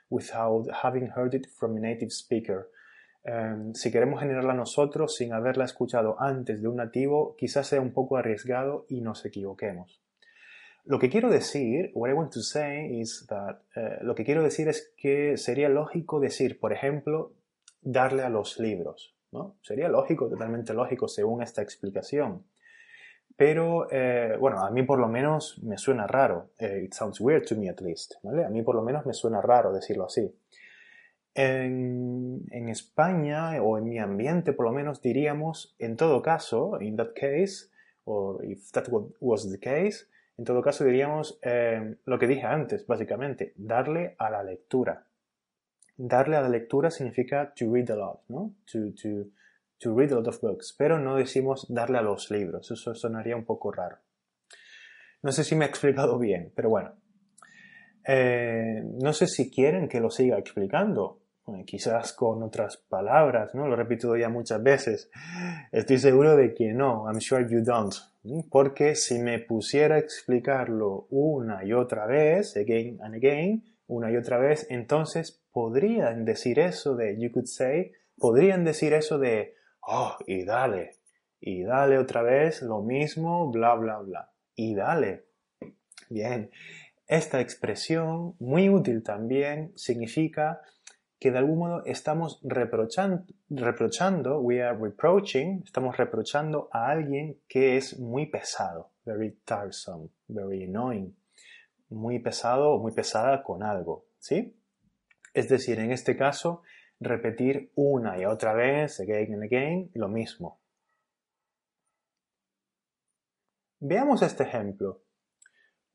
without 0.10 0.68
having 0.84 1.10
heard 1.16 1.34
it 1.34 1.48
from 1.58 1.78
a 1.78 1.80
native 1.80 2.12
speaker. 2.12 2.70
Em, 3.24 3.74
si 3.74 3.92
queremos 3.92 4.20
generarla 4.20 4.54
nosotros 4.54 5.16
sin 5.16 5.32
haberla 5.32 5.66
escuchado 5.66 6.20
antes 6.20 6.62
de 6.62 6.68
un 6.68 6.76
nativo, 6.76 7.36
quizás 7.38 7.68
sea 7.68 7.80
un 7.80 7.94
poco 7.94 8.18
arriesgado 8.18 8.86
y 8.90 9.02
nos 9.02 9.26
equivoquemos. 9.26 10.02
Lo 10.86 11.00
que 11.00 11.10
quiero 11.10 11.30
decir, 11.30 11.92
what 11.94 12.10
I 12.10 12.14
want 12.14 12.34
to 12.34 12.42
say 12.42 13.00
is 13.00 13.26
that, 13.30 13.62
eh, 13.78 14.00
lo 14.02 14.16
que 14.16 14.26
quiero 14.26 14.44
decir 14.44 14.68
es 14.68 14.94
que 14.98 15.38
sería 15.38 15.70
lógico 15.70 16.20
decir, 16.20 16.60
por 16.60 16.74
ejemplo, 16.74 17.32
darle 17.82 18.24
a 18.24 18.30
los 18.30 18.60
libros, 18.60 19.16
¿no? 19.32 19.56
Sería 19.62 19.88
lógico, 19.88 20.28
totalmente 20.28 20.74
lógico, 20.74 21.08
según 21.08 21.42
esta 21.42 21.62
explicación. 21.62 22.44
Pero, 23.36 23.88
eh, 23.92 24.38
bueno, 24.40 24.60
a 24.64 24.70
mí 24.70 24.84
por 24.84 25.00
lo 25.00 25.08
menos 25.08 25.62
me 25.64 25.78
suena 25.78 26.06
raro. 26.06 26.52
Eh, 26.60 26.84
it 26.86 26.94
sounds 26.94 27.20
weird 27.20 27.46
to 27.48 27.56
me 27.56 27.70
at 27.70 27.82
least, 27.82 28.14
¿vale? 28.22 28.46
A 28.46 28.50
mí 28.50 28.62
por 28.62 28.76
lo 28.76 28.84
menos 28.84 29.06
me 29.06 29.14
suena 29.14 29.42
raro 29.42 29.74
decirlo 29.74 30.06
así. 30.06 30.34
En, 31.34 32.44
en 32.52 32.70
España, 32.70 33.62
o 33.62 33.78
en 33.80 33.86
mi 33.86 33.98
ambiente 33.98 34.54
por 34.54 34.68
lo 34.68 34.72
menos, 34.72 35.02
diríamos, 35.02 35.76
en 35.80 35.98
todo 35.98 36.22
caso, 36.22 36.80
in 36.80 36.96
that 36.96 37.14
case, 37.16 37.72
or 38.06 38.46
if 38.46 38.72
that 38.72 38.88
was 39.20 39.52
the 39.52 39.60
case, 39.60 40.06
en 40.38 40.46
todo 40.46 40.62
caso, 40.62 40.84
diríamos 40.84 41.40
eh, 41.44 41.96
lo 42.06 42.18
que 42.18 42.28
dije 42.28 42.44
antes, 42.44 42.88
básicamente, 42.88 43.54
darle 43.56 44.16
a 44.18 44.30
la 44.32 44.44
lectura. 44.44 45.06
Darle 45.96 46.38
a 46.38 46.42
la 46.42 46.50
lectura 46.50 46.90
significa 46.90 47.54
to 47.56 47.72
read 47.72 47.90
a 47.92 47.96
lot, 47.96 48.22
¿no? 48.30 48.56
To, 48.72 48.92
to, 48.94 49.30
to 49.80 49.96
read 49.96 50.12
a 50.12 50.16
lot 50.16 50.28
of 50.28 50.40
books, 50.42 50.74
pero 50.78 51.00
no 51.00 51.16
decimos 51.16 51.66
darle 51.70 51.98
a 51.98 52.02
los 52.02 52.32
libros, 52.32 52.72
eso 52.72 52.94
sonaría 52.96 53.36
un 53.36 53.46
poco 53.46 53.72
raro. 53.72 53.98
No 55.22 55.32
sé 55.32 55.44
si 55.44 55.56
me 55.56 55.66
he 55.66 55.68
explicado 55.68 56.20
bien, 56.20 56.52
pero 56.56 56.70
bueno. 56.70 56.96
Eh, 58.06 58.84
no 59.02 59.14
sé 59.14 59.28
si 59.28 59.50
quieren 59.50 59.88
que 59.88 60.02
lo 60.02 60.10
siga 60.10 60.38
explicando, 60.38 61.22
quizás 61.66 62.14
con 62.14 62.44
otras 62.44 62.78
palabras, 62.78 63.54
¿no? 63.54 63.68
Lo 63.68 63.76
repito 63.76 64.16
ya 64.16 64.30
muchas 64.30 64.62
veces. 64.62 65.10
Estoy 65.72 65.98
seguro 65.98 66.36
de 66.36 66.54
que 66.54 66.74
no, 66.74 67.06
I'm 67.08 67.20
sure 67.20 67.46
you 67.50 67.62
don't. 67.64 67.94
Porque 68.50 68.96
si 68.96 69.20
me 69.20 69.40
pusiera 69.40 69.96
a 69.96 70.00
explicarlo 70.00 71.08
una 71.10 71.66
y 71.66 71.74
otra 71.74 72.06
vez, 72.06 72.56
again 72.56 73.00
and 73.02 73.16
again, 73.16 73.64
una 73.88 74.12
y 74.12 74.16
otra 74.16 74.38
vez, 74.38 74.66
entonces 74.70 75.44
podrían 75.52 76.24
decir 76.24 76.60
eso 76.60 76.96
de, 76.96 77.18
you 77.20 77.32
could 77.32 77.48
say, 77.48 77.92
podrían 78.18 78.64
decir 78.64 78.94
eso 78.94 79.20
de, 79.20 79.56
oh, 79.88 80.18
y 80.28 80.46
dale, 80.46 80.92
y 81.40 81.64
dale 81.64 81.98
otra 81.98 82.22
vez 82.22 82.62
lo 82.62 82.82
mismo, 82.82 83.52
bla, 83.52 83.76
bla, 83.76 84.00
bla, 84.00 84.32
y 84.56 84.76
dale. 84.76 85.26
Bien, 86.10 86.52
esta 87.08 87.42
expresión, 87.42 88.36
muy 88.40 88.70
útil 88.70 89.04
también, 89.04 89.72
significa 89.76 90.62
que 91.20 91.32
de 91.32 91.38
algún 91.38 91.60
modo 91.60 91.86
estamos 91.86 92.42
reprochando, 92.44 93.24
reprochando, 93.50 94.40
we 94.40 94.62
are 94.62 94.78
reproaching, 94.78 95.64
estamos 95.64 95.96
reprochando 95.96 96.70
a 96.72 96.90
alguien 96.90 97.40
que 97.48 97.78
es 97.78 97.98
muy 97.98 98.26
pesado, 98.26 98.92
very 99.06 99.40
tiresome, 99.46 100.10
very 100.28 100.66
annoying, 100.66 101.16
muy 101.90 102.20
pesado 102.20 102.72
o 102.72 102.80
muy 102.80 102.92
pesada 102.92 103.42
con 103.42 103.64
algo, 103.64 104.06
¿sí? 104.20 104.58
Es 105.34 105.48
decir, 105.48 105.80
en 105.80 105.92
este 105.92 106.18
caso, 106.18 106.62
repetir 107.04 107.72
una 107.76 108.18
y 108.18 108.26
otra 108.26 108.54
vez, 108.54 109.00
again 109.00 109.34
and 109.34 109.44
again, 109.44 109.92
lo 109.94 110.08
mismo. 110.08 110.60
Veamos 113.80 114.22
este 114.22 114.44
ejemplo. 114.44 115.04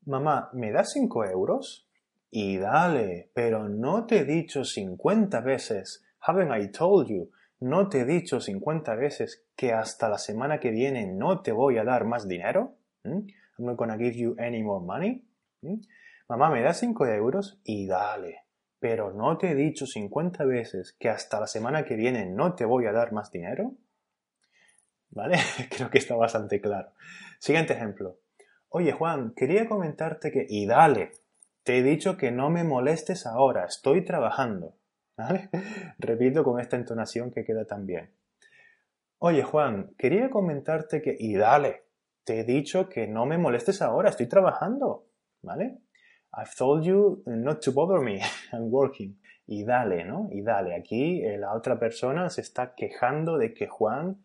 Mamá, 0.05 0.49
¿me 0.53 0.71
das 0.71 0.91
5 0.93 1.25
euros? 1.25 1.89
Y 2.31 2.57
dale, 2.57 3.31
pero 3.33 3.67
no 3.67 4.05
te 4.05 4.19
he 4.19 4.25
dicho 4.25 4.63
50 4.63 5.41
veces, 5.41 6.05
haven't 6.21 6.51
I 6.55 6.71
told 6.71 7.07
you, 7.07 7.31
no 7.59 7.89
te 7.89 8.01
he 8.01 8.05
dicho 8.05 8.39
50 8.39 8.95
veces 8.95 9.45
que 9.55 9.73
hasta 9.73 10.07
la 10.07 10.17
semana 10.17 10.59
que 10.59 10.69
viene 10.69 11.07
no 11.07 11.41
te 11.41 11.51
voy 11.51 11.77
a 11.77 11.83
dar 11.83 12.05
más 12.05 12.27
dinero? 12.27 12.75
¿Mm? 13.03 13.27
I'm 13.57 13.65
not 13.65 13.77
gonna 13.77 13.97
give 13.97 14.15
you 14.15 14.35
any 14.39 14.63
more 14.63 14.85
money. 14.85 15.27
¿Mm? 15.61 15.81
Mamá, 16.29 16.51
me 16.51 16.61
das 16.61 16.79
5 16.79 17.07
euros 17.07 17.59
y 17.63 17.87
dale. 17.87 18.48
Pero 18.79 19.13
no 19.13 19.37
te 19.37 19.51
he 19.51 19.55
dicho 19.55 19.85
50 19.85 20.45
veces 20.45 20.95
que 20.99 21.09
hasta 21.09 21.39
la 21.39 21.47
semana 21.47 21.83
que 21.83 21.95
viene 21.95 22.25
no 22.25 22.55
te 22.55 22.65
voy 22.65 22.85
a 22.85 22.93
dar 22.93 23.11
más 23.11 23.31
dinero. 23.31 23.73
¿Vale? 25.11 25.37
Creo 25.69 25.89
que 25.89 25.97
está 25.97 26.15
bastante 26.15 26.61
claro. 26.61 26.93
Siguiente 27.39 27.73
ejemplo. 27.73 28.19
Oye 28.69 28.91
Juan, 28.91 29.33
quería 29.35 29.67
comentarte 29.67 30.31
que... 30.31 30.45
Y 30.47 30.65
dale, 30.65 31.11
te 31.63 31.79
he 31.79 31.83
dicho 31.83 32.17
que 32.17 32.31
no 32.31 32.49
me 32.49 32.63
molestes 32.63 33.25
ahora, 33.25 33.65
estoy 33.65 34.05
trabajando. 34.05 34.75
¿Vale? 35.17 35.49
Repito 35.97 36.43
con 36.43 36.59
esta 36.59 36.77
entonación 36.77 37.31
que 37.31 37.43
queda 37.43 37.65
tan 37.65 37.85
bien. 37.85 38.11
Oye 39.17 39.43
Juan, 39.43 39.93
quería 39.97 40.29
comentarte 40.29 41.01
que... 41.01 41.15
Y 41.19 41.35
dale, 41.35 41.83
te 42.23 42.39
he 42.39 42.43
dicho 42.43 42.87
que 42.87 43.07
no 43.07 43.25
me 43.25 43.37
molestes 43.37 43.81
ahora, 43.81 44.09
estoy 44.09 44.27
trabajando. 44.27 45.07
¿Vale? 45.41 45.79
I've 46.33 46.55
told 46.55 46.83
you 46.85 47.23
not 47.25 47.61
to 47.61 47.71
bother 47.71 47.99
me, 47.99 48.21
I'm 48.53 48.69
working. 48.71 49.19
Y 49.47 49.63
dale, 49.63 50.03
¿no? 50.03 50.29
Y 50.31 50.41
dale. 50.43 50.75
Aquí 50.75 51.23
eh, 51.23 51.37
la 51.37 51.53
otra 51.53 51.79
persona 51.79 52.29
se 52.29 52.41
está 52.41 52.75
quejando 52.75 53.37
de 53.37 53.53
que 53.53 53.67
Juan 53.67 54.23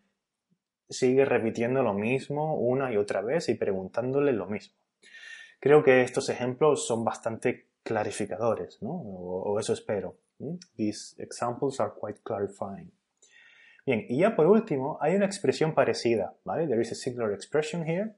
sigue 0.89 1.25
repitiendo 1.25 1.81
lo 1.81 1.93
mismo 1.93 2.55
una 2.59 2.93
y 2.93 2.97
otra 2.97 3.21
vez 3.21 3.49
y 3.49 3.55
preguntándole 3.55 4.33
lo 4.33 4.45
mismo. 4.45 4.75
Creo 5.59 5.83
que 5.83 6.01
estos 6.01 6.29
ejemplos 6.29 6.85
son 6.85 7.03
bastante 7.03 7.69
clarificadores, 7.83 8.81
¿no? 8.81 8.91
O, 8.91 9.59
eso 9.59 9.73
espero. 9.73 10.17
These 10.75 11.15
examples 11.17 11.79
are 11.79 11.91
quite 11.99 12.19
clarifying. 12.23 12.91
Bien, 13.85 14.05
y 14.09 14.19
ya 14.19 14.35
por 14.35 14.47
último, 14.47 14.97
hay 15.01 15.15
una 15.15 15.25
expresión 15.25 15.73
parecida, 15.73 16.35
¿vale? 16.43 16.67
There 16.67 16.81
is 16.81 16.91
a 16.91 16.95
similar 16.95 17.31
expression 17.33 17.83
here. 17.87 18.15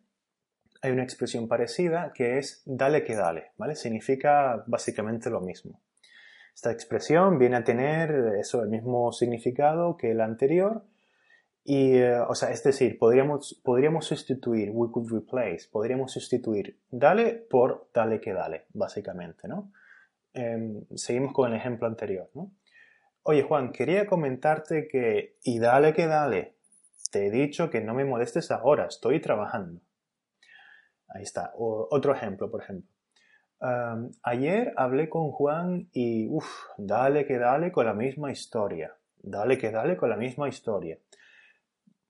Hay 0.81 0.91
una 0.91 1.03
expresión 1.03 1.48
parecida 1.48 2.12
que 2.13 2.38
es 2.38 2.62
dale 2.65 3.03
que 3.03 3.15
dale, 3.15 3.51
¿vale? 3.57 3.75
Significa 3.75 4.63
básicamente 4.67 5.29
lo 5.29 5.41
mismo. 5.41 5.81
Esta 6.53 6.72
expresión 6.72 7.38
viene 7.38 7.57
a 7.57 7.63
tener 7.63 8.12
el 8.12 8.69
mismo 8.69 9.12
significado 9.12 9.96
que 9.96 10.13
la 10.13 10.25
anterior, 10.25 10.84
y, 11.63 11.98
eh, 11.98 12.19
o 12.19 12.34
sea, 12.34 12.50
es 12.50 12.63
decir, 12.63 12.98
podríamos, 12.98 13.62
podríamos 13.63 14.05
sustituir, 14.05 14.72
we 14.72 14.89
could 14.89 15.12
replace, 15.12 15.67
podríamos 15.69 16.13
sustituir 16.13 16.79
dale 16.89 17.34
por 17.34 17.89
dale 17.93 18.22
que 18.22 18.34
dale, 18.34 18.65
básicamente, 18.74 19.48
¿no? 19.48 19.72
Em, 20.34 20.86
seguimos 20.96 21.34
con 21.34 21.51
el 21.51 21.57
ejemplo 21.57 21.88
anterior. 21.88 22.29
Oye, 23.24 23.43
Juan, 23.43 23.72
quería 23.72 24.07
comentarte 24.07 24.88
que, 24.88 25.38
y 25.43 25.60
dale 25.60 25.93
que 25.93 26.07
dale, 26.07 26.55
te 27.12 27.27
he 27.27 27.31
dicho 27.31 27.69
que 27.69 27.81
no 27.81 27.93
me 27.93 28.05
molestes 28.05 28.50
ahora, 28.50 28.86
estoy 28.88 29.19
trabajando. 29.19 29.81
Ahí 31.09 31.23
está. 31.23 31.53
otro 31.55 32.13
ejemplo, 32.13 32.49
por 32.49 32.61
ejemplo. 32.61 32.89
Em, 33.59 34.11
ayer 34.23 34.73
hablé 34.75 35.09
con 35.09 35.31
Juan 35.31 35.89
y, 35.91 36.27
uff, 36.27 36.47
dale 36.77 37.25
que 37.25 37.37
dale 37.39 37.71
con 37.71 37.85
la 37.85 37.93
misma 37.93 38.31
historia. 38.31 38.95
Dale 39.17 39.57
que 39.57 39.71
dale 39.71 39.97
con 39.97 40.09
la 40.09 40.17
misma 40.17 40.47
historia. 40.47 40.97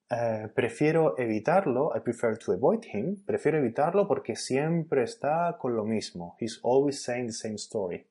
Eh, 0.10 0.48
prefiero 0.56 1.18
evitarlo, 1.18 1.92
I 1.96 2.00
prefer 2.00 2.38
to 2.38 2.54
avoid 2.54 2.86
him, 2.94 3.25
prefiero 3.25 3.58
evitarlo 3.58 4.08
porque 4.08 4.36
siempre 4.36 5.04
está 5.04 5.58
con 5.60 5.75
lo 5.75 5.84
mismo. 5.84 6.38
He's 6.39 6.60
always 6.63 7.04
saying 7.04 7.27
the 7.27 7.34
same 7.34 7.56
story. 7.56 8.08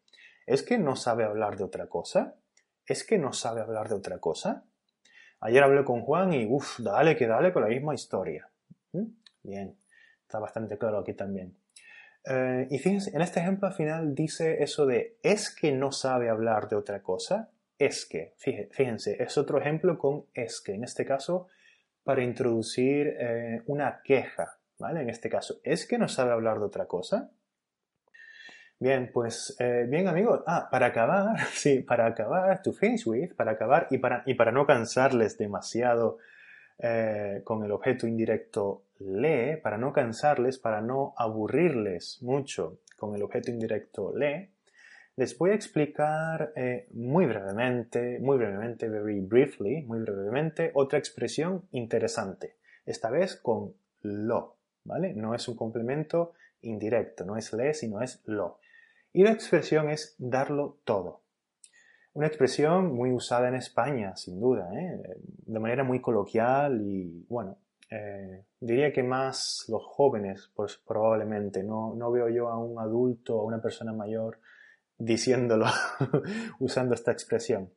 ¿Es 0.47 0.63
que 0.63 0.79
no 0.79 0.95
sabe 0.95 1.25
hablar 1.25 1.57
de 1.57 1.65
otra 1.65 1.89
cosa? 1.89 2.37
¿Es 2.85 3.05
que 3.05 3.19
no 3.19 3.33
sabe 3.33 3.63
hablar 3.63 3.89
de 3.89 3.95
otra 3.95 4.19
cosa? 4.19 4.65
Ayer 5.41 5.63
hablé 5.63 5.85
con 5.85 6.03
Juan 6.03 6.33
y 6.33 6.47
uff, 6.47 6.79
dale 6.81 7.17
que 7.17 7.27
dale 7.27 7.53
con 7.53 7.63
la 7.63 7.69
misma 7.69 7.95
historia. 7.95 8.49
¿Mm? 8.93 9.07
Bien, 9.43 9.77
está 10.27 10.41
bastante 10.41 10.77
claro 10.77 10.99
aquí 10.99 11.15
también. 11.15 11.57
Eh, 12.25 12.67
y 12.71 12.79
fíjense, 12.79 13.15
en 13.15 13.23
este 13.23 13.39
ejemplo 13.39 13.69
al 13.69 13.75
final 13.75 14.15
dice 14.15 14.63
eso 14.63 14.85
de 14.85 15.17
¿es 15.23 15.55
que 15.55 15.71
no 15.71 15.93
sabe 15.93 16.29
hablar 16.29 16.69
de 16.69 16.77
otra 16.77 17.01
cosa? 17.03 17.51
Es 17.79 18.07
que, 18.07 18.35
fíjense, 18.39 19.23
es 19.23 19.39
otro 19.39 19.61
ejemplo 19.61 19.99
con 19.99 20.25
es 20.35 20.61
que. 20.61 20.75
En 20.75 20.83
este 20.83 21.05
caso, 21.05 21.49
para 22.03 22.23
introducir 22.23 23.17
eh, 23.21 23.63
una 23.67 24.01
queja, 24.03 24.59
¿vale? 24.79 25.03
En 25.03 25.11
este 25.11 25.29
caso, 25.29 25.61
¿es 25.63 25.87
que 25.87 25.99
no 25.99 26.09
sabe 26.09 26.33
hablar 26.33 26.59
de 26.59 26.65
otra 26.65 26.87
cosa? 26.87 27.31
Bien, 28.79 29.11
pues 29.13 29.55
eh, 29.61 29.87
bien 29.89 30.09
amigos. 30.09 30.43
Ah, 30.47 30.69
para 30.71 30.87
acabar, 30.87 31.39
sí, 31.53 31.81
para 31.83 32.07
acabar, 32.07 32.63
to 32.63 32.73
finish 32.73 33.07
with, 33.07 33.35
para 33.37 33.53
acabar 33.53 33.87
y 33.91 33.99
para, 33.99 34.23
y 34.27 34.35
para 34.35 34.51
no 34.51 34.67
cansarles 34.67 35.39
demasiado 35.39 36.19
con 37.45 37.65
el 37.65 37.73
objeto 37.73 38.07
indirecto 38.07 38.86
para 39.63 39.79
no 39.79 39.93
cansarles, 39.93 40.59
para 40.59 40.81
no 40.81 41.15
aburrirles 41.17 42.23
mucho 42.23 42.79
con 42.97 43.15
el 43.15 43.23
objeto 43.23 43.51
indirecto 43.51 44.17
le, 44.17 44.53
les 45.17 45.37
voy 45.39 45.51
a 45.51 45.55
explicar 45.55 46.53
eh, 46.57 46.89
muy 46.93 47.25
brevemente, 47.25 48.19
muy 48.21 48.37
brevemente, 48.37 48.89
very 48.89 49.21
briefly, 49.21 49.83
muy 49.83 50.01
brevemente, 50.01 50.71
otra 50.75 50.99
expresión 50.99 51.67
interesante. 51.71 52.57
Esta 52.85 53.11
vez 53.11 53.37
con 53.37 53.75
lo, 54.03 54.57
¿vale? 54.85 55.15
No 55.15 55.35
es 55.35 55.49
un 55.49 55.57
complemento 55.57 56.35
indirecto, 56.61 57.25
no 57.25 57.37
es 57.39 57.53
le, 57.55 57.73
sino 57.73 58.03
es 58.03 58.23
lo. 58.27 58.59
Y 59.15 59.23
la 59.23 59.33
expresión 59.33 59.89
es 59.89 60.15
darlo 60.19 60.79
todo. 60.85 61.23
Una 62.13 62.27
expresión 62.27 62.95
muy 62.95 63.11
usada 63.13 63.49
en 63.49 63.55
España, 63.55 64.17
sin 64.17 64.39
duda, 64.39 64.71
¿eh? 64.75 65.01
de 65.19 65.61
manera 65.61 65.83
muy 65.83 66.01
coloquial 66.01 66.83
y, 66.83 67.25
bueno, 67.29 67.57
eh, 67.91 68.45
diría 68.61 68.93
que 68.93 69.03
más 69.03 69.65
los 69.69 69.85
jóvenes, 69.85 70.51
pues 70.55 70.81
probablemente. 70.87 71.63
No, 71.63 71.95
no 71.95 72.11
veo 72.11 72.29
yo 72.29 72.49
a 72.49 72.59
un 72.59 72.79
adulto 72.79 73.37
o 73.37 73.43
a 73.43 73.45
una 73.45 73.61
persona 73.61 73.93
mayor 73.93 74.41
diciéndolo, 74.99 75.67
usando 76.59 76.95
esta 76.95 77.13
expresión. 77.13 77.73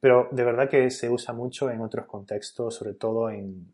Pero 0.00 0.28
de 0.30 0.44
verdad 0.44 0.68
que 0.68 0.90
se 0.90 1.08
usa 1.08 1.32
mucho 1.32 1.70
en 1.70 1.80
otros 1.80 2.06
contextos, 2.06 2.74
sobre 2.74 2.94
todo 2.94 3.30
en, 3.30 3.72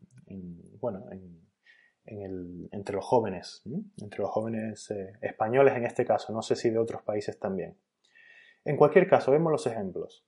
bueno, 0.79 1.05
en, 1.11 2.69
entre 2.71 2.95
los 2.95 3.05
jóvenes, 3.05 3.61
entre 4.01 4.21
los 4.21 4.29
jóvenes 4.29 4.89
eh, 4.91 5.13
españoles 5.21 5.75
en 5.75 5.85
este 5.85 6.05
caso, 6.05 6.33
no 6.33 6.41
sé 6.41 6.55
si 6.55 6.69
de 6.69 6.77
otros 6.77 7.01
países 7.01 7.39
también. 7.39 7.77
En 8.65 8.77
cualquier 8.77 9.07
caso, 9.07 9.31
vemos 9.31 9.51
los 9.51 9.67
ejemplos. 9.67 10.25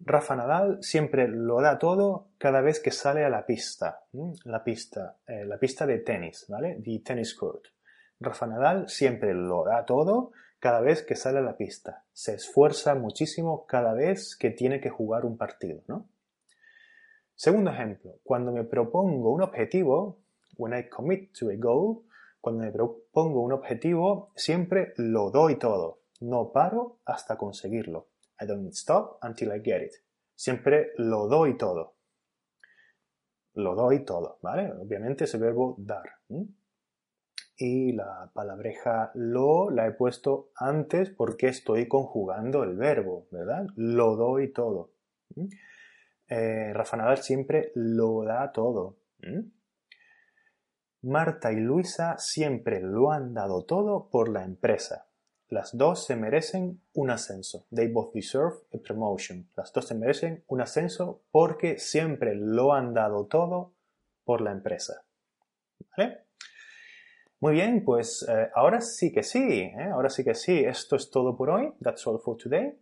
Rafa 0.00 0.36
Nadal 0.36 0.82
siempre 0.82 1.28
lo 1.28 1.60
da 1.60 1.78
todo 1.78 2.28
cada 2.38 2.60
vez 2.60 2.80
que 2.80 2.90
sale 2.90 3.24
a 3.24 3.28
la 3.28 3.44
pista, 3.46 4.04
la 4.44 4.62
pista, 4.62 5.18
eh, 5.26 5.44
la 5.44 5.58
pista 5.58 5.86
de 5.86 5.98
tenis, 5.98 6.46
¿vale? 6.48 6.80
The 6.82 7.00
tennis 7.00 7.34
court. 7.34 7.66
Rafa 8.20 8.46
Nadal 8.46 8.88
siempre 8.88 9.34
lo 9.34 9.64
da 9.64 9.84
todo 9.84 10.32
cada 10.60 10.80
vez 10.80 11.02
que 11.02 11.16
sale 11.16 11.38
a 11.38 11.42
la 11.42 11.56
pista. 11.56 12.04
Se 12.12 12.34
esfuerza 12.34 12.94
muchísimo 12.94 13.66
cada 13.66 13.92
vez 13.94 14.36
que 14.36 14.50
tiene 14.50 14.80
que 14.80 14.90
jugar 14.90 15.24
un 15.24 15.36
partido, 15.36 15.82
¿no? 15.86 16.08
Segundo 17.34 17.70
ejemplo, 17.70 18.18
cuando 18.24 18.50
me 18.50 18.64
propongo 18.64 19.30
un 19.30 19.42
objetivo, 19.42 20.18
when 20.56 20.76
I 20.76 20.88
commit 20.88 21.32
to 21.38 21.50
a 21.50 21.56
goal, 21.56 22.02
cuando 22.40 22.64
me 22.64 22.72
propongo 22.72 23.42
un 23.42 23.52
objetivo, 23.52 24.32
siempre 24.34 24.92
lo 24.96 25.30
doy 25.30 25.56
todo. 25.56 26.00
No 26.20 26.50
paro 26.50 26.98
hasta 27.04 27.36
conseguirlo. 27.36 28.07
I 28.40 28.46
don't 28.46 28.72
stop 28.72 29.18
until 29.22 29.52
I 29.52 29.60
get 29.60 29.82
it. 29.82 29.92
Siempre 30.34 30.92
lo 30.96 31.26
doy 31.26 31.56
todo. 31.56 31.96
Lo 33.54 33.74
doy 33.74 34.04
todo, 34.04 34.38
¿vale? 34.42 34.72
Obviamente 34.72 35.24
ese 35.24 35.38
verbo 35.38 35.74
dar. 35.78 36.08
Y 37.56 37.92
la 37.92 38.30
palabreja 38.32 39.10
lo 39.14 39.70
la 39.70 39.86
he 39.88 39.90
puesto 39.90 40.52
antes 40.54 41.10
porque 41.10 41.48
estoy 41.48 41.88
conjugando 41.88 42.62
el 42.62 42.76
verbo, 42.76 43.26
¿verdad? 43.32 43.66
Lo 43.74 44.14
doy 44.14 44.52
todo. 44.52 44.92
Eh, 46.28 46.72
Rafa 46.72 46.96
Nadal 46.98 47.18
siempre 47.18 47.72
lo 47.74 48.22
da 48.22 48.52
todo. 48.52 48.98
Marta 51.02 51.52
y 51.52 51.56
Luisa 51.56 52.16
siempre 52.18 52.80
lo 52.80 53.10
han 53.10 53.34
dado 53.34 53.64
todo 53.64 54.08
por 54.08 54.28
la 54.28 54.44
empresa. 54.44 55.07
Las 55.50 55.76
dos 55.76 56.04
se 56.04 56.14
merecen 56.14 56.82
un 56.94 57.10
ascenso. 57.10 57.66
They 57.74 57.88
both 57.88 58.12
deserve 58.12 58.56
a 58.74 58.78
promotion. 58.78 59.48
Las 59.56 59.72
dos 59.72 59.86
se 59.86 59.94
merecen 59.94 60.44
un 60.46 60.60
ascenso 60.60 61.22
porque 61.30 61.78
siempre 61.78 62.34
lo 62.34 62.74
han 62.74 62.92
dado 62.92 63.26
todo 63.26 63.72
por 64.24 64.40
la 64.42 64.52
empresa. 64.52 65.04
¿Vale? 65.96 66.18
Muy 67.40 67.54
bien, 67.54 67.84
pues 67.84 68.26
eh, 68.28 68.50
ahora 68.54 68.80
sí 68.80 69.12
que 69.12 69.22
sí, 69.22 69.62
¿eh? 69.62 69.90
ahora 69.92 70.10
sí 70.10 70.22
que 70.22 70.34
sí. 70.34 70.58
Esto 70.58 70.96
es 70.96 71.10
todo 71.10 71.36
por 71.36 71.50
hoy. 71.50 71.72
That's 71.80 72.06
all 72.06 72.18
for 72.18 72.36
today. 72.36 72.78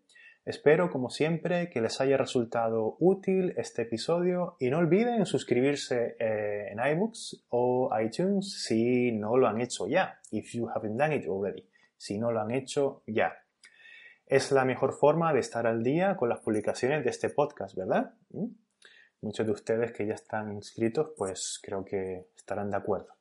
Espero, 0.46 0.90
como 0.90 1.11
siempre, 1.11 1.68
que 1.70 1.81
les 1.81 2.00
haya 2.00 2.16
resultado 2.16 2.96
útil 3.00 3.52
este 3.57 3.83
episodio 3.83 4.57
y 4.61 4.70
no 4.70 4.79
olviden 4.79 5.26
suscribirse 5.26 6.14
eh, 6.20 6.68
en 6.70 6.79
iBooks 6.79 7.46
o 7.48 7.90
iTunes 8.00 8.62
si 8.62 9.11
no 9.11 9.37
lo 9.37 9.48
han 9.48 9.61
hecho 9.61 9.88
ya, 9.88 10.20
if 10.31 10.52
you 10.52 10.68
haven't 10.68 10.96
done 10.96 11.16
it 11.16 11.26
already, 11.26 11.68
si 11.96 12.18
no 12.18 12.32
lo 12.32 12.40
han 12.40 12.50
hecho 12.50 13.02
ya. 13.06 13.35
Es 14.26 14.50
la 14.50 14.64
mejor 14.64 14.92
forma 14.92 15.32
de 15.32 15.40
estar 15.40 15.66
al 15.66 15.82
día 15.82 16.16
con 16.16 16.28
las 16.28 16.40
publicaciones 16.40 17.04
de 17.04 17.11
este 17.11 17.30
podcast, 17.30 17.76
¿verdad? 17.76 18.14
¿Mm? 18.30 18.46
Muchos 19.22 19.46
de 19.46 19.52
ustedes 19.52 19.92
que 19.92 20.06
ya 20.06 20.14
están 20.14 20.52
inscritos, 20.52 21.12
pues 21.16 21.61
creo 21.62 21.85
que 21.85 22.28
estarán 22.37 22.70
de 22.70 22.76
acuerdo. 22.76 23.16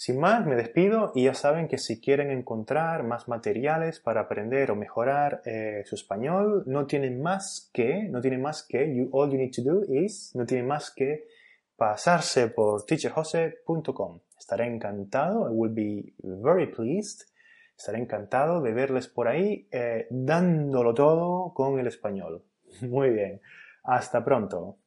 Sin 0.00 0.20
más, 0.20 0.46
me 0.46 0.54
despido 0.54 1.10
y 1.12 1.24
ya 1.24 1.34
saben 1.34 1.66
que 1.66 1.76
si 1.76 2.00
quieren 2.00 2.30
encontrar 2.30 3.02
más 3.02 3.26
materiales 3.26 3.98
para 3.98 4.20
aprender 4.20 4.70
o 4.70 4.76
mejorar 4.76 5.42
eh, 5.44 5.82
su 5.86 5.96
español, 5.96 6.62
no 6.66 6.86
tienen 6.86 7.20
más 7.20 7.68
que, 7.72 8.04
no 8.04 8.20
tienen 8.20 8.40
más 8.40 8.62
que, 8.62 8.94
you, 8.94 9.08
all 9.10 9.28
you 9.28 9.36
need 9.36 9.52
to 9.52 9.62
do 9.62 9.82
is, 9.92 10.30
no 10.36 10.46
tienen 10.46 10.68
más 10.68 10.92
que 10.92 11.26
pasarse 11.76 12.46
por 12.46 12.84
teacherjose.com. 12.86 14.20
Estaré 14.38 14.66
encantado, 14.66 15.50
I 15.50 15.52
will 15.52 15.74
be 15.74 16.14
very 16.22 16.70
pleased, 16.72 17.22
estaré 17.78 17.98
encantado 18.00 18.60
de 18.60 18.72
verles 18.72 19.06
por 19.06 19.28
ahí 19.28 19.68
eh, 19.70 20.08
dándolo 20.10 20.94
todo 20.94 21.54
con 21.54 21.78
el 21.78 21.86
español. 21.86 22.42
Muy 22.82 23.10
bien, 23.10 23.40
hasta 23.84 24.24
pronto. 24.24 24.77